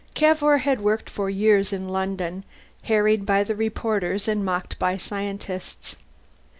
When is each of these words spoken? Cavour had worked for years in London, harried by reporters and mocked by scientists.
Cavour 0.15 0.57
had 0.57 0.81
worked 0.81 1.11
for 1.11 1.29
years 1.29 1.71
in 1.71 1.87
London, 1.87 2.43
harried 2.85 3.23
by 3.23 3.41
reporters 3.41 4.27
and 4.27 4.43
mocked 4.43 4.79
by 4.79 4.97
scientists. 4.97 5.95